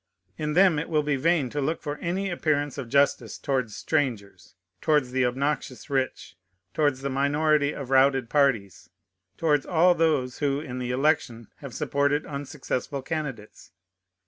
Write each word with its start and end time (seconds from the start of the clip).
In 0.35 0.53
them 0.53 0.79
it 0.79 0.89
will 0.89 1.03
be 1.03 1.15
vain 1.15 1.51
to 1.51 1.61
look 1.61 1.83
for 1.83 1.99
any 1.99 2.31
appearance 2.31 2.79
of 2.79 2.89
justice 2.89 3.37
towards 3.37 3.75
strangers, 3.75 4.55
towards 4.81 5.11
the 5.11 5.23
obnoxious 5.27 5.91
rich, 5.91 6.35
towards 6.73 7.01
the 7.03 7.09
minority 7.11 7.71
of 7.75 7.91
routed 7.91 8.27
parties, 8.27 8.89
towards 9.37 9.63
all 9.63 9.93
those 9.93 10.39
who 10.39 10.59
in 10.59 10.79
the 10.79 10.89
election 10.89 11.49
have 11.57 11.75
supported 11.75 12.25
unsuccessful 12.25 13.03
candidates. 13.03 13.73